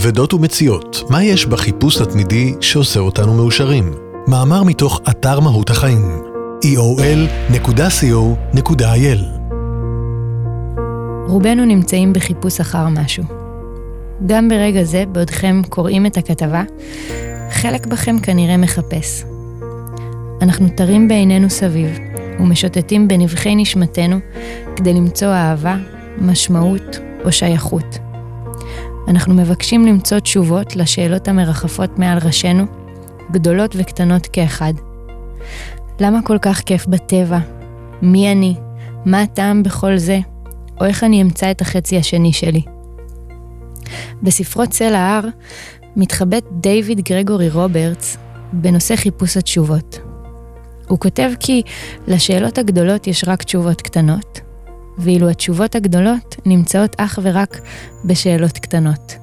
[0.00, 3.92] אבדות ומציאות, מה יש בחיפוש התמידי שעושה אותנו מאושרים?
[4.26, 6.22] מאמר מתוך אתר מהות החיים,
[6.64, 7.80] eol.co.il
[11.26, 13.24] רובנו נמצאים בחיפוש אחר משהו.
[14.26, 16.62] גם ברגע זה, בעודכם קוראים את הכתבה,
[17.50, 19.24] חלק בכם כנראה מחפש.
[20.42, 21.98] אנחנו תרים בעינינו סביב,
[22.38, 24.16] ומשוטטים בנבחי נשמתנו
[24.76, 25.76] כדי למצוא אהבה,
[26.18, 28.09] משמעות או שייכות.
[29.10, 32.64] אנחנו מבקשים למצוא תשובות לשאלות המרחפות מעל ראשינו,
[33.30, 34.72] גדולות וקטנות כאחד.
[36.00, 37.38] למה כל כך כיף בטבע?
[38.02, 38.54] מי אני?
[39.04, 40.18] מה הטעם בכל זה?
[40.80, 42.62] או איך אני אמצא את החצי השני שלי?
[44.22, 45.24] בספרו צל ההר
[45.96, 48.16] מתחבט דיוויד גרגורי רוברטס
[48.52, 49.98] בנושא חיפוש התשובות.
[50.88, 51.62] הוא כותב כי
[52.06, 54.40] לשאלות הגדולות יש רק תשובות קטנות,
[55.00, 57.60] ואילו התשובות הגדולות נמצאות אך ורק
[58.04, 59.16] בשאלות קטנות.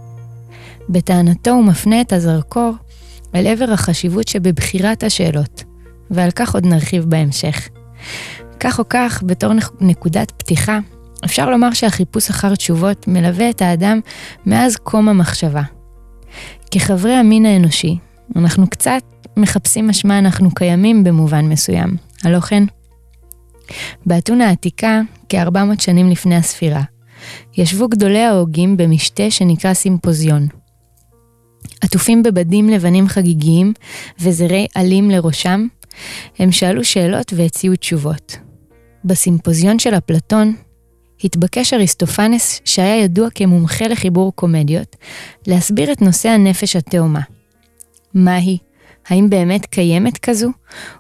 [0.90, 2.74] בטענתו הוא מפנה את הזרקור
[3.36, 5.64] אל עבר החשיבות שבבחירת השאלות,
[6.12, 7.70] ועל כך עוד נרחיב בהמשך.
[8.60, 10.80] כך או כך, בתור נקודת פתיחה,
[11.26, 14.00] אפשר לומר שהחיפוש אחר תשובות מלווה את האדם
[14.46, 15.62] מאז קום המחשבה.
[16.72, 17.98] כחברי המין האנושי,
[18.36, 19.02] אנחנו קצת
[19.38, 22.64] מחפשים משמע אנחנו קיימים במובן מסוים, הלא כן?
[24.06, 26.84] באתונה העתיקה, כ-400 שנים לפני הספירה,
[27.58, 30.48] ישבו גדולי ההוגים במשתה שנקרא סימפוזיון.
[31.82, 33.74] עטופים בבדים לבנים חגיגיים
[34.20, 35.68] וזרי עלים לראשם,
[36.40, 38.38] הם שאלו שאלות והציעו תשובות.
[39.06, 40.56] בסימפוזיון של אפלטון
[41.24, 44.96] התבקש אריסטופנס, שהיה ידוע כמומחה לחיבור קומדיות,
[45.48, 47.22] להסביר את נושא הנפש התאומה.
[48.14, 48.58] מהי?
[49.08, 50.50] האם באמת קיימת כזו?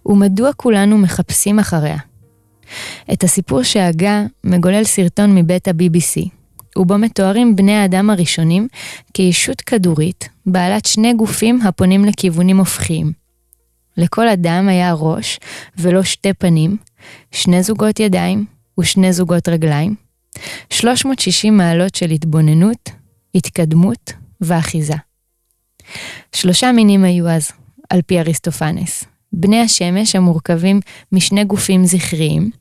[0.06, 1.98] ומדוע כולנו מחפשים אחריה?
[3.14, 6.30] את הסיפור שהגה מגולל סרטון מבית ה-BBC,
[6.78, 8.68] ובו מתוארים בני האדם הראשונים
[9.14, 13.12] כישות כדורית, בעלת שני גופים הפונים לכיוונים הופכיים.
[13.98, 15.40] לכל אדם היה ראש
[15.78, 16.78] ולא שתי פנים,
[17.32, 18.46] שני זוגות ידיים
[18.80, 19.96] ושני זוגות רגליים,
[20.70, 22.90] 360 מעלות של התבוננות,
[23.36, 24.94] התקדמות ואחיזה.
[26.36, 27.52] שלושה מינים היו אז,
[27.90, 29.04] על פי אריסטופנס.
[29.34, 30.80] בני השמש המורכבים
[31.12, 32.52] משני גופים זכריים,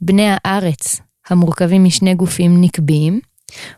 [0.00, 3.20] בני הארץ המורכבים משני גופים נקביים,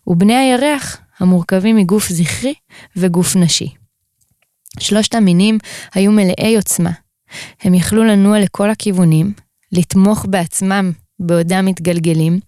[0.06, 2.54] ובני הירח המורכבים מגוף זכרי
[2.96, 3.68] וגוף נשי.
[4.78, 5.58] שלושת המינים
[5.94, 6.90] היו מלאי עוצמה.
[7.62, 9.32] הם יכלו לנוע לכל הכיוונים,
[9.72, 12.40] לתמוך בעצמם בעודם מתגלגלים,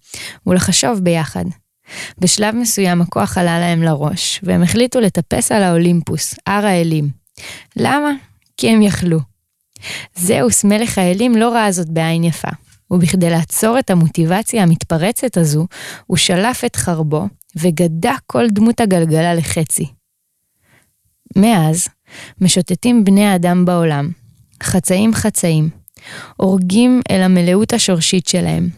[0.47, 1.45] ולחשוב ביחד.
[2.17, 7.09] בשלב מסוים הכוח עלה להם לראש, והם החליטו לטפס על האולימפוס, הר האלים.
[7.75, 8.09] למה?
[8.57, 9.19] כי הם יכלו.
[10.15, 12.49] זהוס, מלך האלים, לא ראה זאת בעין יפה,
[12.93, 15.67] ובכדי לעצור את המוטיבציה המתפרצת הזו,
[16.07, 19.85] הוא שלף את חרבו, וגדע כל דמות הגלגלה לחצי.
[21.35, 21.87] מאז,
[22.41, 24.09] משוטטים בני האדם בעולם,
[24.63, 25.69] חצאים חצאים,
[26.37, 28.69] הורגים אל המלאות השורשית שלהם,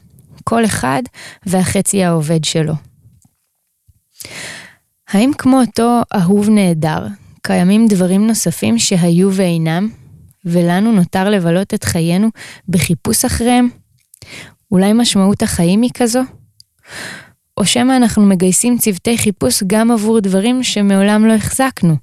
[0.43, 1.01] כל אחד
[1.45, 2.73] והחצי העובד שלו.
[5.09, 7.07] האם כמו אותו אהוב נהדר,
[7.41, 9.89] קיימים דברים נוספים שהיו ואינם,
[10.45, 12.27] ולנו נותר לבלות את חיינו
[12.69, 13.84] בחיפוש אחריהם?
[14.71, 16.21] אולי משמעות החיים היא כזו?
[17.57, 21.95] או שמא אנחנו מגייסים צוותי חיפוש גם עבור דברים שמעולם לא החזקנו,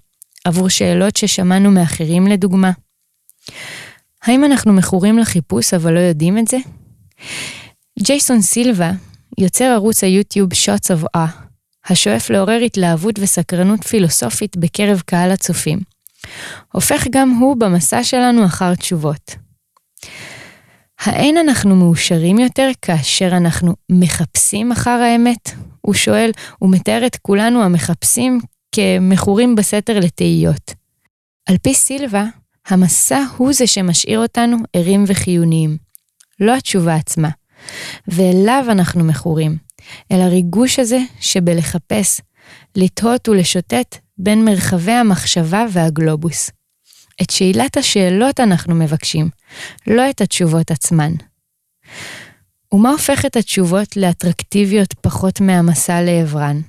[0.45, 2.71] עבור שאלות ששמענו מאחרים לדוגמה.
[4.23, 6.57] האם אנחנו מכורים לחיפוש אבל לא יודעים את זה?
[7.99, 8.91] ג'ייסון סילבה,
[9.39, 11.21] יוצר ערוץ היוטיוב Shots of A,
[11.89, 15.79] השואף לעורר התלהבות וסקרנות פילוסופית בקרב קהל הצופים,
[16.73, 19.35] הופך גם הוא במסע שלנו אחר תשובות.
[21.05, 25.51] האין אנחנו מאושרים יותר כאשר אנחנו מחפשים אחר האמת?
[25.81, 26.31] הוא שואל,
[26.63, 28.41] ומתאר את כולנו המחפשים
[28.75, 30.75] כמכורים בסתר לתהיות.
[31.49, 32.25] על פי סילבה,
[32.69, 35.77] המסע הוא זה שמשאיר אותנו ערים וחיוניים,
[36.41, 37.29] לא התשובה עצמה.
[38.09, 39.57] ואליו אנחנו מכורים,
[40.13, 42.21] אל הריגוש הזה שבלחפש,
[42.77, 46.51] לתהות ולשוטט בין מרחבי המחשבה והגלובוס.
[47.23, 49.29] את שאלת השאלות אנחנו מבקשים,
[49.87, 51.13] לא את התשובות עצמן.
[52.73, 56.61] ומה הופך את התשובות לאטרקטיביות פחות מהמסע לעברן?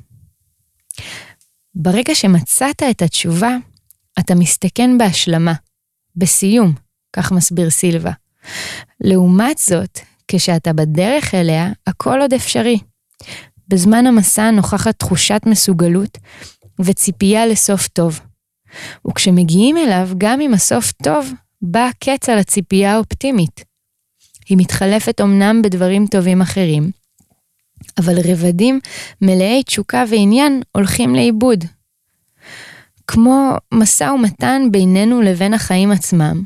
[1.76, 3.56] ברגע שמצאת את התשובה,
[4.20, 5.54] אתה מסתכן בהשלמה,
[6.16, 6.74] בסיום,
[7.16, 8.12] כך מסביר סילבה.
[9.02, 12.80] לעומת זאת, כשאתה בדרך אליה, הכל עוד אפשרי.
[13.68, 16.18] בזמן המסע נוכחת תחושת מסוגלות
[16.82, 18.20] וציפייה לסוף טוב.
[19.08, 21.32] וכשמגיעים אליו, גם אם הסוף טוב,
[21.62, 23.64] בא הקץ על הציפייה האופטימית.
[24.50, 26.92] היא מתחלפת אמנם בדברים טובים אחרים,
[27.98, 28.80] אבל רבדים
[29.22, 31.66] מלאי תשוקה ועניין הולכים לאיבוד.
[33.08, 36.44] כמו משא ומתן בינינו לבין החיים עצמם.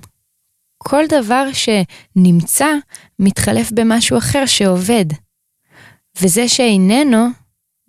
[0.77, 2.67] כל דבר שנמצא
[3.19, 5.05] מתחלף במשהו אחר שעובד,
[6.21, 7.27] וזה שאיננו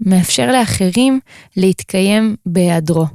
[0.01, 1.21] מאפשר לאחרים
[1.57, 3.07] להתקיים בהיעדרו.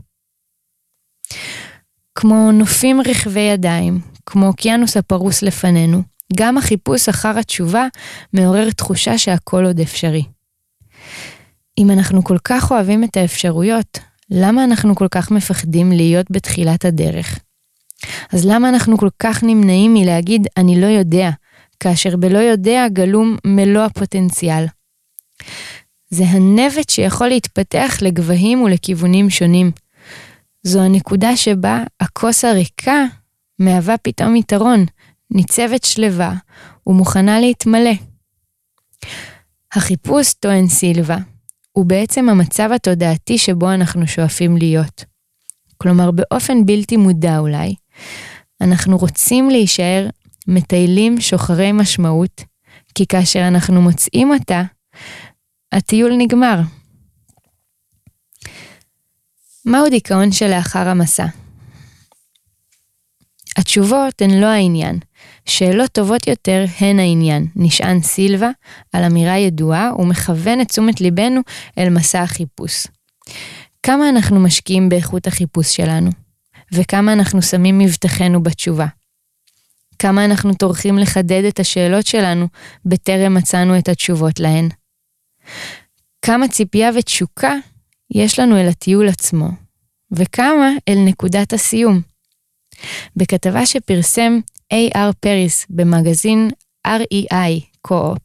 [2.15, 6.01] כמו נופים רכבי ידיים, כמו אוקיינוס הפרוס לפנינו,
[6.35, 7.87] גם החיפוש אחר התשובה
[8.33, 10.23] מעורר תחושה שהכל עוד אפשרי.
[11.77, 13.99] אם אנחנו כל כך אוהבים את האפשרויות,
[14.29, 17.39] למה אנחנו כל כך מפחדים להיות בתחילת הדרך?
[18.33, 21.29] אז למה אנחנו כל כך נמנעים מלהגיד אני לא יודע,
[21.79, 24.65] כאשר בלא יודע גלום מלוא הפוטנציאל?
[26.09, 29.71] זה הנבט שיכול להתפתח לגבהים ולכיוונים שונים.
[30.63, 33.05] זו הנקודה שבה הכוס הריקה
[33.59, 34.85] מהווה פתאום יתרון,
[35.31, 36.33] ניצבת שלווה
[36.87, 37.93] ומוכנה להתמלא.
[39.73, 41.17] החיפוש, טוען סילבה,
[41.71, 45.05] הוא בעצם המצב התודעתי שבו אנחנו שואפים להיות.
[45.77, 47.75] כלומר, באופן בלתי מודע אולי,
[48.61, 50.07] אנחנו רוצים להישאר
[50.47, 52.41] מטיילים שוחרי משמעות,
[52.95, 54.63] כי כאשר אנחנו מוצאים אותה,
[55.71, 56.59] הטיול נגמר.
[59.65, 61.25] מהו דיכאון שלאחר המסע?
[63.57, 64.99] התשובות הן לא העניין,
[65.45, 68.49] שאלות טובות יותר הן העניין, נשען סילבה
[68.93, 71.41] על אמירה ידועה ומכוון את תשומת ליבנו
[71.77, 72.87] אל מסע החיפוש.
[73.83, 76.09] כמה אנחנו משקיעים באיכות החיפוש שלנו,
[76.71, 78.87] וכמה אנחנו שמים מבטחנו בתשובה.
[79.99, 82.47] כמה אנחנו טורחים לחדד את השאלות שלנו
[82.85, 84.69] בטרם מצאנו את התשובות להן.
[86.21, 87.53] כמה ציפייה ותשוקה
[88.13, 89.49] יש לנו אל הטיול עצמו,
[90.11, 92.01] וכמה אל נקודת הסיום.
[93.15, 94.39] בכתבה שפרסם
[94.73, 95.13] A.R.
[95.19, 96.49] פריס במגזין
[96.87, 98.21] REI קו-אופ,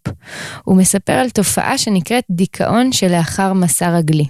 [0.65, 4.25] הוא מספר על תופעה שנקראת דיכאון שלאחר מסע רגלי.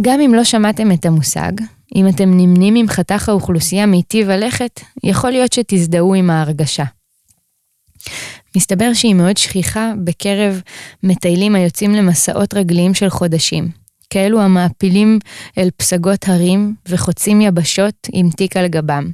[0.00, 1.52] גם אם לא שמעתם את המושג,
[1.94, 6.84] אם אתם נמנים עם חתך האוכלוסייה מיטיב הלכת, יכול להיות שתזדהו עם ההרגשה.
[8.56, 10.60] מסתבר שהיא מאוד שכיחה בקרב
[11.02, 13.68] מטיילים היוצאים למסעות רגליים של חודשים,
[14.10, 15.18] כאלו המעפילים
[15.58, 19.10] אל פסגות הרים וחוצים יבשות עם תיק על גבם.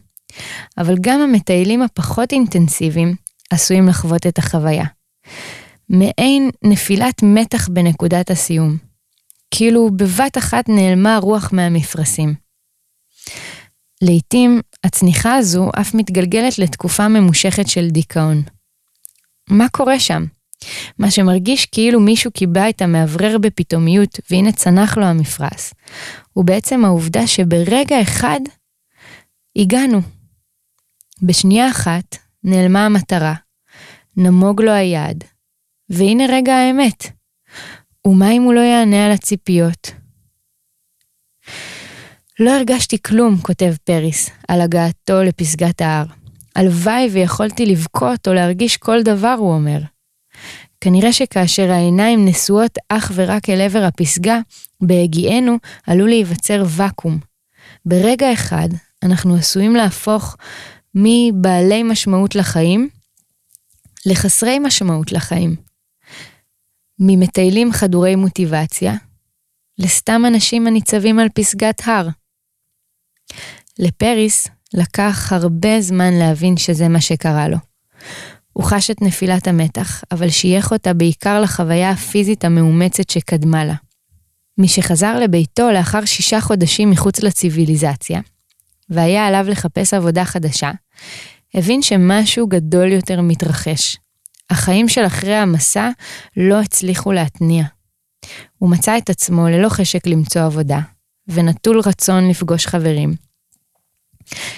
[0.79, 3.15] אבל גם המטיילים הפחות אינטנסיביים
[3.51, 4.85] עשויים לחוות את החוויה.
[5.89, 8.77] מעין נפילת מתח בנקודת הסיום.
[9.51, 12.35] כאילו בבת אחת נעלמה הרוח מהמפרשים.
[14.03, 18.43] לעתים הצניחה הזו אף מתגלגלת לתקופה ממושכת של דיכאון.
[19.51, 20.25] מה קורה שם?
[20.99, 25.73] מה שמרגיש כאילו מישהו קיבע את המאוורר בפתאומיות והנה צנח לו המפרש,
[26.33, 28.41] הוא בעצם העובדה שברגע אחד
[29.57, 30.01] הגענו.
[31.23, 33.35] בשנייה אחת נעלמה המטרה,
[34.17, 35.25] נמוג לו היעד,
[35.91, 37.07] והנה רגע האמת.
[38.07, 39.91] ומה אם הוא לא יענה על הציפיות?
[42.41, 46.07] לא הרגשתי כלום, כותב פריס, על הגעתו לפסגת ההר.
[46.57, 49.79] הלוואי ויכולתי לבכות או להרגיש כל דבר, הוא אומר.
[50.81, 54.39] כנראה שכאשר העיניים נשואות אך ורק אל עבר הפסגה,
[54.81, 55.57] בהגיענו
[55.87, 57.19] עלול להיווצר ואקום.
[57.87, 58.69] ברגע אחד
[59.03, 60.37] אנחנו עשויים להפוך
[60.95, 62.89] מבעלי משמעות לחיים
[64.07, 65.57] לחסרי משמעות לחיים.
[66.99, 68.95] ממטיילים חדורי מוטיבציה
[69.79, 72.09] לסתם אנשים הניצבים על פסגת הר.
[73.79, 77.57] לפריס לקח הרבה זמן להבין שזה מה שקרה לו.
[78.57, 83.75] הוא חש את נפילת המתח, אבל שייך אותה בעיקר לחוויה הפיזית המאומצת שקדמה לה.
[84.59, 88.21] משחזר לביתו לאחר שישה חודשים מחוץ לציוויליזציה,
[88.91, 90.71] והיה עליו לחפש עבודה חדשה,
[91.55, 93.97] הבין שמשהו גדול יותר מתרחש.
[94.51, 95.91] החיים של אחרי המסע
[96.37, 97.65] לא הצליחו להתניע.
[98.59, 100.81] הוא מצא את עצמו ללא חשק למצוא עבודה,
[101.29, 103.26] ונטול רצון לפגוש חברים.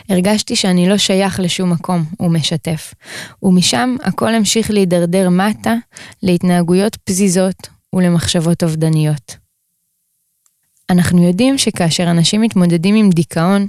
[0.09, 2.95] הרגשתי שאני לא שייך לשום מקום, הוא משתף,
[3.43, 5.75] ומשם הכל המשיך להידרדר מטה
[6.23, 9.37] להתנהגויות פזיזות ולמחשבות אובדניות.
[10.91, 13.67] אנחנו יודעים שכאשר אנשים מתמודדים עם דיכאון,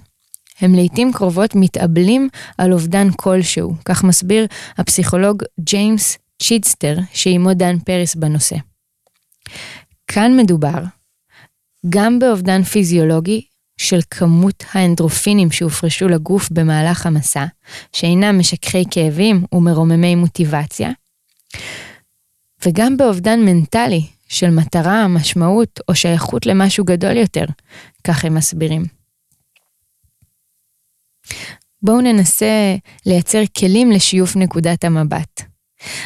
[0.61, 4.45] הם לעיתים קרובות מתאבלים על אובדן כלשהו, כך מסביר
[4.77, 8.55] הפסיכולוג ג'יימס צ'ידסטר, שעימו דן פריס בנושא.
[10.07, 10.83] כאן מדובר
[11.89, 13.41] גם באובדן פיזיולוגי
[13.79, 17.45] של כמות האנדרופינים שהופרשו לגוף במהלך המסע,
[17.93, 20.89] שאינם משככי כאבים ומרוממי מוטיבציה,
[22.65, 27.45] וגם באובדן מנטלי של מטרה, משמעות או שייכות למשהו גדול יותר,
[28.03, 28.83] כך הם מסבירים.
[31.81, 35.41] בואו ננסה לייצר כלים לשיוף נקודת המבט.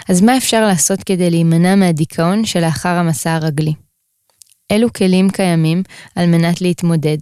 [0.10, 3.74] אז מה אפשר לעשות כדי להימנע מהדיכאון שלאחר המסע הרגלי?
[4.70, 5.84] אילו כלים קיימים
[6.16, 7.18] על מנת להתמודד?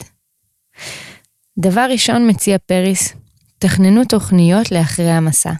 [1.60, 3.14] דבר ראשון מציע פריס,
[3.60, 5.52] תכננו תוכניות לאחרי המסע.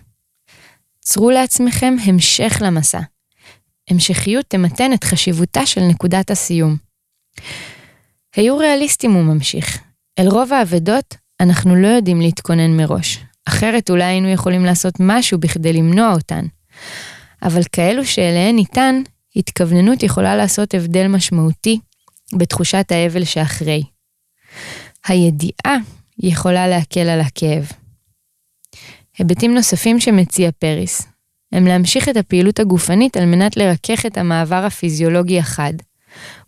[1.00, 3.00] צרו לעצמכם המשך למסע.
[3.90, 6.78] המשכיות תמתן את חשיבותה של נקודת הסיום.
[8.36, 9.82] היו ריאליסטים, הוא ממשיך.
[10.20, 15.74] אל רוב האבדות אנחנו לא יודעים להתכונן מראש, אחרת אולי היינו יכולים לעשות משהו בכדי
[15.74, 16.46] למנוע אותן.
[17.44, 19.02] אבל כאלו שאליהן ניתן,
[19.36, 21.80] התכווננות יכולה לעשות הבדל משמעותי
[22.38, 23.84] בתחושת האבל שאחרי.
[25.08, 25.78] הידיעה
[26.20, 27.72] יכולה להקל על הכאב.
[29.18, 31.08] היבטים נוספים שמציע פריס
[31.52, 35.74] הם להמשיך את הפעילות הגופנית על מנת לרכך את המעבר הפיזיולוגי החד,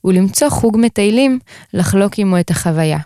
[0.04, 1.40] ולמצוא חוג מטיילים
[1.74, 3.00] לחלוק עמו את החוויה.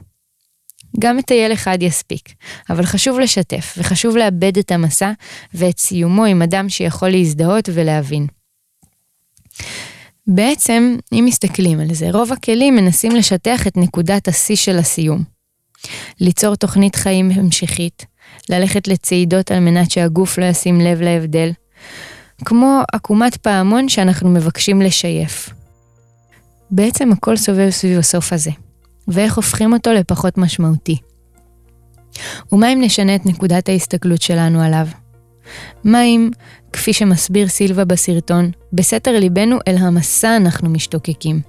[0.99, 2.29] גם מטייל אחד יספיק,
[2.69, 5.11] אבל חשוב לשתף, וחשוב לאבד את המסע
[5.53, 8.27] ואת סיומו עם אדם שיכול להזדהות ולהבין.
[10.27, 15.36] בעצם, אם מסתכלים על זה, רוב הכלים מנסים לשטח את נקודת השיא של הסיום.
[16.19, 18.05] ליצור תוכנית חיים המשכית,
[18.49, 21.51] ללכת לצעידות על מנת שהגוף לא ישים לב להבדל,
[22.45, 25.49] כמו עקומת פעמון שאנחנו מבקשים לשייף.
[26.71, 28.51] בעצם הכל סובב סביב הסוף הזה,
[29.07, 30.97] ואיך הופכים אותו לפחות משמעותי.
[32.51, 34.87] ומה אם נשנה את נקודת ההסתכלות שלנו עליו?
[35.83, 36.29] מה אם,
[36.73, 41.41] כפי שמסביר סילבה בסרטון, בסתר ליבנו אל המסע אנחנו משתוקקים?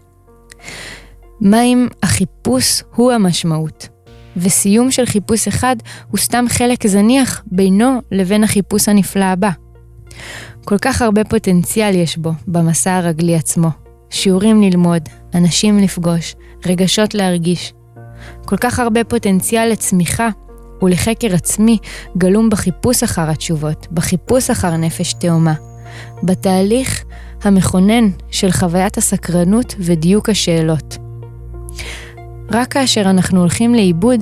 [1.41, 3.89] מה אם החיפוש הוא המשמעות,
[4.37, 5.77] וסיום של חיפוש אחד
[6.11, 9.51] הוא סתם חלק זניח בינו לבין החיפוש הנפלא הבא?
[10.65, 13.69] כל כך הרבה פוטנציאל יש בו, במסע הרגלי עצמו.
[14.11, 15.03] שיעורים ללמוד,
[15.35, 16.35] אנשים לפגוש,
[16.67, 17.73] רגשות להרגיש.
[18.45, 20.29] כל כך הרבה פוטנציאל לצמיחה
[20.83, 21.79] ולחקר עצמי
[22.19, 25.55] גלום בחיפוש אחר התשובות, בחיפוש אחר נפש תאומה,
[26.23, 27.05] בתהליך
[27.43, 30.99] המכונן של חוויית הסקרנות ודיוק השאלות.
[32.51, 34.21] רק כאשר אנחנו הולכים לאיבוד,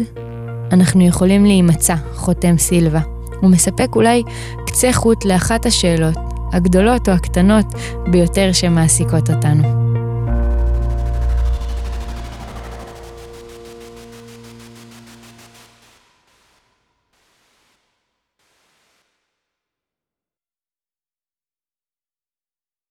[0.73, 3.01] אנחנו יכולים להימצא, חותם סילבה.
[3.41, 4.23] הוא מספק אולי
[4.67, 6.17] קצה חוט לאחת השאלות,
[6.53, 7.67] הגדולות או הקטנות
[8.11, 9.86] ביותר שמעסיקות אותנו.